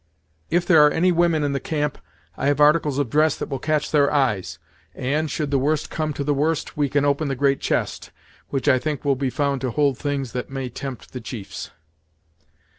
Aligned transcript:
If 0.49 0.65
there 0.65 0.83
are 0.83 0.89
any 0.89 1.11
women 1.11 1.43
in 1.43 1.53
the 1.53 1.59
camp, 1.59 1.99
I 2.35 2.47
have 2.47 2.59
articles 2.59 2.97
of 2.97 3.11
dress 3.11 3.35
that 3.37 3.49
will 3.49 3.59
catch 3.59 3.91
their 3.91 4.11
eyes, 4.11 4.57
and, 4.95 5.29
should 5.29 5.51
the 5.51 5.59
worst 5.59 5.91
come 5.91 6.11
to 6.13 6.23
the 6.23 6.33
worst, 6.33 6.75
we 6.75 6.89
can 6.89 7.05
open 7.05 7.27
the 7.27 7.35
great 7.35 7.59
chest, 7.59 8.09
which 8.49 8.67
I 8.67 8.79
think 8.79 9.05
will 9.05 9.15
be 9.15 9.29
found 9.29 9.61
to 9.61 9.69
hold 9.69 9.99
things 9.99 10.31
that 10.31 10.49
may 10.49 10.69
tempt 10.69 11.13
the 11.13 11.21
chiefs." 11.21 11.69